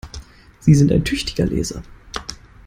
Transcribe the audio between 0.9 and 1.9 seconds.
ein tüchtiger Leser!